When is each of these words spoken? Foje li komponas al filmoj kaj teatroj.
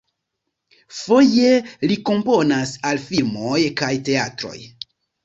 Foje 0.99 1.51
li 1.91 1.97
komponas 2.11 2.71
al 2.93 3.03
filmoj 3.11 3.61
kaj 3.83 3.91
teatroj. 4.09 4.57